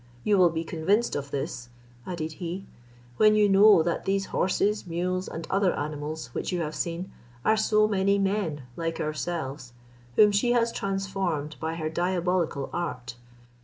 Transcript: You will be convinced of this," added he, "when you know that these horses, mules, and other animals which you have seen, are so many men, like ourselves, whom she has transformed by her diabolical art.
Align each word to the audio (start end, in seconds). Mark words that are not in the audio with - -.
You 0.23 0.39
will 0.39 0.49
be 0.49 0.63
convinced 0.63 1.15
of 1.15 1.29
this," 1.29 1.69
added 2.07 2.31
he, 2.41 2.65
"when 3.17 3.35
you 3.35 3.47
know 3.47 3.83
that 3.83 4.05
these 4.05 4.25
horses, 4.33 4.87
mules, 4.87 5.27
and 5.27 5.45
other 5.51 5.73
animals 5.75 6.31
which 6.33 6.51
you 6.51 6.61
have 6.61 6.73
seen, 6.73 7.11
are 7.45 7.55
so 7.55 7.87
many 7.87 8.17
men, 8.17 8.63
like 8.75 8.99
ourselves, 8.99 9.73
whom 10.15 10.31
she 10.31 10.53
has 10.53 10.71
transformed 10.71 11.55
by 11.59 11.75
her 11.75 11.87
diabolical 11.87 12.71
art. 12.73 13.13